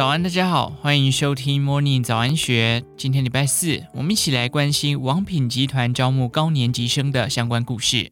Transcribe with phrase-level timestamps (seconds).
[0.00, 2.82] 早安，大家好，欢迎收听 Morning 早安学。
[2.96, 8.10] 今天礼拜四，我们一起来关心王品集团招募高年级生的相关故事。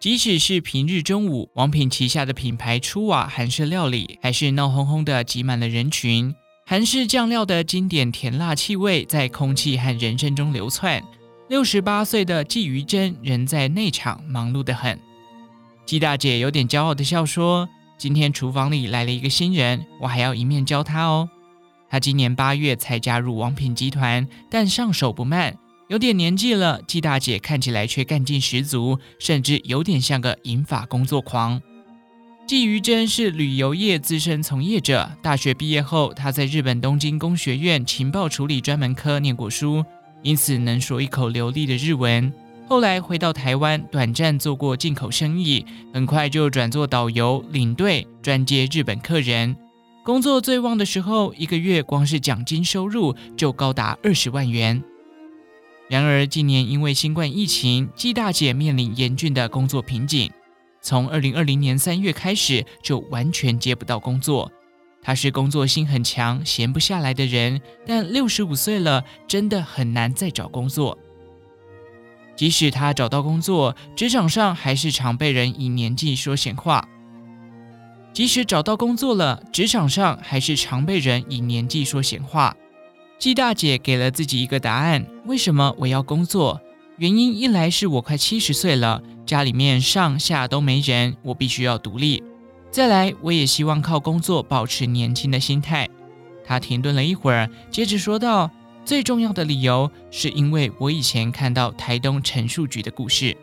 [0.00, 6.34] 即使是平日中午，王品旗下的品牌初瓦韩式料理还是闹哄哄的挤满了人群。
[6.64, 11.04] 韩式酱料的经典甜辣气味在空气和人声中流窜。
[11.50, 14.98] 六十八岁的季于珍仍在内场忙碌得很。
[15.86, 21.28] 季大姐有点骄傲地笑说：“今天厨房里来了一个新人，我还要一面教他哦。
[21.90, 25.56] 他今年八月才加入王品集团，但上手不慢，
[25.88, 26.80] 有点年纪了。
[26.86, 31.60] 季大姐看起来却干劲十足，甚至有点像个银发工作狂。
[32.46, 39.84] 季于真是旅游业资深从业者，大学毕业后，他在日本东京工学院情报处理专门科念过书，
[40.22, 42.32] 因此能说一口流利的日文。”
[42.66, 49.54] 后来回到台湾，短暂做过进口生意，很快就转做导游、领队，专接日本客人。
[50.02, 54.82] 工作最旺的时候，一个月光是奖金收入就高达二十万元。
[55.88, 60.30] 然而，今年因为新冠疫情，季大姐面临严峻的工作瓶颈。
[60.80, 64.50] 从二零二零年三月开始，就完全接不到工作。
[65.02, 70.98] 她是工作心很强、闲不下来的人，但六十五岁了，真的很难再找工作。
[72.36, 76.88] 即使他找到工作，职场上还是常被人以年纪说闲话。
[78.12, 82.56] 即使找到工作了，职场上还是常被人以年纪说闲话。
[83.18, 86.60] 季大姐给了自己一个答案：为什么我要工作？
[86.96, 92.22] 原因一来是我快七十岁了，家里面上下都没人，我必须要独立；
[92.70, 95.88] 再来，我也希望靠工作保持年轻的心态。
[96.44, 98.50] 她停顿了一会儿，接着说道。
[98.84, 103.34] 最重要的理由是因为我以前看到台东陈树菊的故事。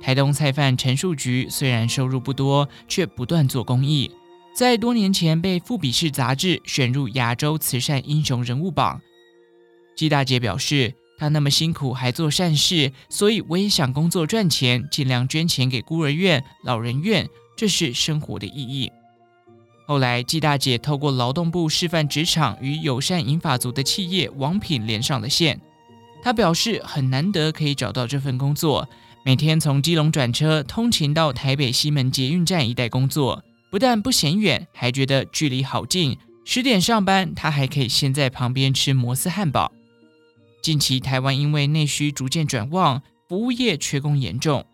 [0.00, 4.10] 台东菜贩陈树菊虽然收入不多，却不断做公益，
[4.52, 9.00] 在多年前被富比士杂志选入亚洲慈善英雄人物榜。
[9.94, 18.90] 季大姐表示，她那么辛苦还做善事，所以我也想工作赚钱，尽量捐钱给孤儿院、老人院，这是生活的意义。
[19.88, 25.58] 后来，季大姐透过劳动部示范职场与友善银发族的企业王品连上了线。
[26.22, 28.86] 她表示很难得可以找到这份工作，
[29.24, 36.18] 每天从基隆转车通勤到台北西门捷运站一带工作，不但不嫌远，还觉得距离好近。
[36.44, 39.72] 十点上班，她还可以先在旁边吃摩斯汉堡。
[40.60, 44.66] 近期台湾因为内需逐渐转旺，服务业缺工严重。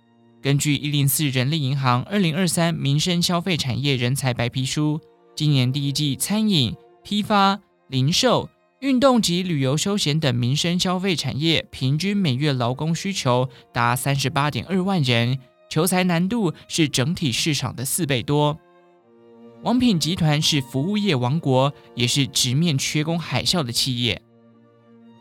[0.45, 5.01] 根据一零四人力银行二零二三民生消费产业人才白皮书，
[5.35, 8.51] 今年第一季餐饮、批发、零售、
[8.81, 15.39] 运动及旅游休闲等民生消费产业平均每月劳工需求达三十八点二万人，
[15.71, 18.61] 求才难度是整体市场的四倍多。
[19.63, 24.21] 王品集团是服务业王国，也是直面缺工海啸的企业。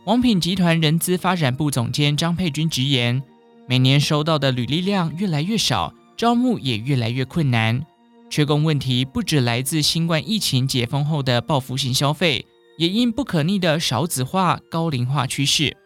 [0.05, 3.23] 王品集团人资发展部总监张佩君直言。
[3.65, 7.81] 每年收到的履历量越来越少，招募也越来越困难。
[8.29, 12.45] 缺工问题不只来自新冠疫情解封后的报复性消费，
[12.77, 15.77] 也因不可逆的少子化、高龄化趋势。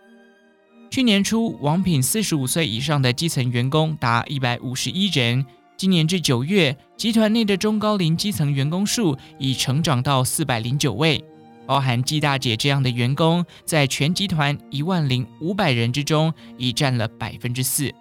[0.89, 5.45] 去年初，王品四十五岁以上的基层员工达一百五十一人，
[5.75, 11.23] 今年至九月，集团内的中高龄基层员工数已成长到四百零九位。
[11.67, 17.93] 包含季大姐这样的员工，在全集团一万零五百人之中，已占了百分之四。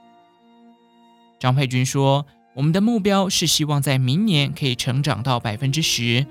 [1.39, 6.25] 张佩君说：“我们的目标是希望在明年可以成长到百分之十。”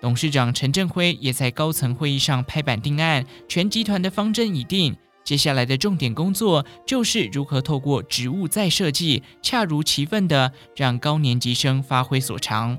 [0.00, 4.96] 董事长陈振辉也在高层会议上拍板定案，全集团的方针已定。
[5.24, 12.76] 接下来的重点工作就是如何透过职务再设计，恰如其分地让高年级生发挥所长。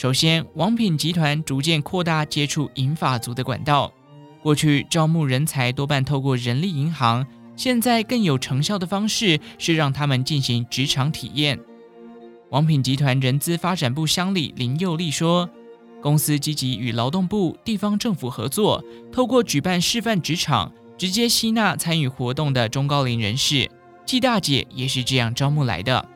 [0.00, 3.92] 首先，王品集团逐渐扩大接触银发族的管道。
[4.42, 11.60] 过去招募人才多半透过人力银行，现在更有成效的方式是让他们进行职场体验。
[12.48, 15.50] 王品集团人资发展部襄理林佑利说
[16.00, 18.82] ：“公司积极与劳动部、地方政府合作，
[19.12, 23.70] 透过举办示范职场，直接吸纳参与活动的中高龄人士。
[24.06, 26.08] 季大姐也是这样招募来的。”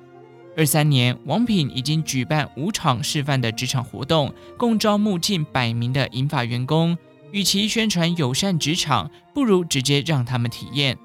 [0.56, 6.96] 二三年，王品已经举办五场示范的职场活动，共招募近百名的银发员工。
[7.32, 10.96] 与其宣传友善职场，不如直接让他们体验。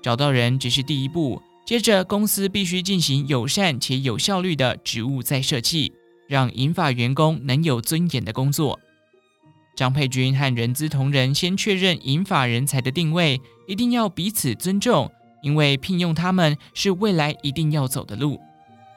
[0.00, 5.92] 找到人只是第一步，接着公司必须进行友善且有效率的职务再设计，
[6.26, 8.80] 让银发员工能有尊严的工作。
[9.76, 15.12] 张佩君和人资同仁先确认银发人才的定位，一定要彼此尊重。
[15.42, 18.40] 因为聘用他们是未来一定要走的路。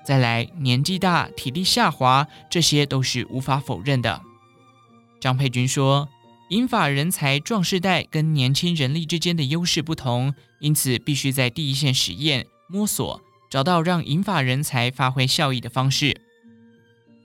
[0.04, 4.22] 再来，年纪大、体力下滑，这些都是无法否认的。
[5.20, 6.10] 张佩君说
[6.50, 16.20] ：“银发人才壮世代跟年轻人力之间的优势不同，因此必须在第一线实验摸索，找到让银发人才发挥效益的方式。”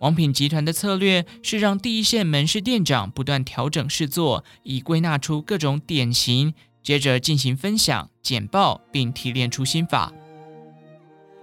[0.01, 6.53] 王品集团的策略是让第一线门市店长不断调整试做，以归纳出各种典型，
[6.87, 10.13] 接着进行分享、简报，并提炼出心法。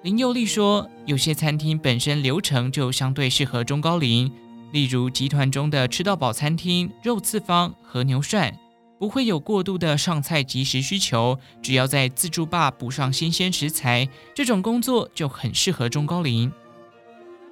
[0.02, 4.32] 林佑利说：“有些餐厅本身流程就相对适合中高龄，
[4.72, 8.58] 例如集团中的吃到饱餐厅、肉次方、和牛涮，
[8.98, 16.50] 不会有过度的上菜即时需求，只要在自助吧补上新鲜食材，这种工作就很适合中高龄。”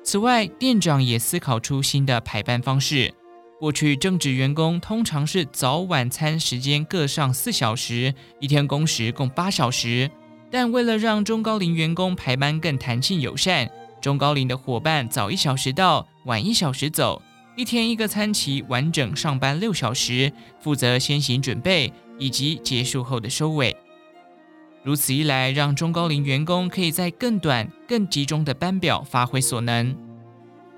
[0.01, 3.13] 此外，店长也思考出新的排班方式。
[3.61, 10.09] 过去正职员工通常是早晚餐时间各上四小时，一天工时共八小时。
[10.49, 13.69] 但为了让中高龄员工排班更弹性友善，
[14.01, 17.21] 中高龄的伙伴早一小时到，晚一小时走，
[17.55, 23.77] 一天一个餐期，完整上班六小时，负责先行准备以及结束后的收尾。
[24.83, 29.95] 如此一来，让中高龄员工可以在更短、更集中的班表发挥所能。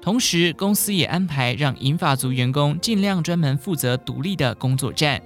[0.04, 5.22] 同时，公司也安排让银发族员工尽量专门负责独立的工作站，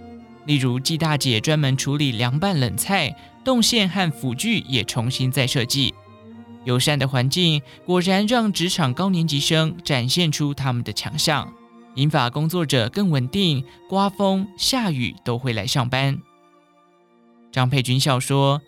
[0.45, 3.11] 例如季大姐专门处理凉拌冷菜，
[3.43, 5.95] 动线和辅具也重新再设计。
[6.63, 11.51] 友善的环境果然让职场高年级生展现出他们的强项，
[11.95, 16.19] 银发工作者更稳定，刮风下雨都会来上班。
[17.51, 18.61] 张佩君笑说：“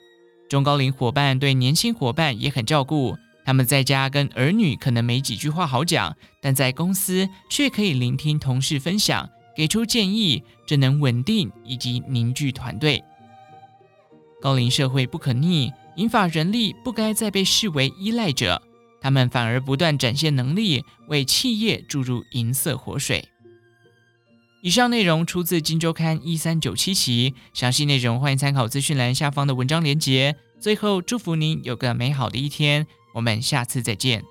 [0.49, 3.15] 中高龄伙伴对年轻伙伴也很照顾，
[3.49, 13.03] 他们在家跟儿女可能没几句话好讲，但在公司却可以聆听同事分享，给出建议，这能稳定以及凝聚团队。
[14.39, 18.61] 高龄社会不可逆，银发人力不该再被视为依赖者，
[19.01, 23.29] 他们反而不断展现能力，为企业注入银色活水。”
[24.61, 30.35] 以上内容出自《金周刊》一三九七期，详细内容欢迎参考资讯栏下方的文章连结。
[30.59, 34.23] 最后，祝福您有个美好的一天，我们下次再见。